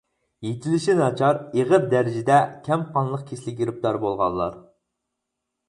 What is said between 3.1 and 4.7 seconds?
كېسىلىگە گىرىپتار بولغانلار.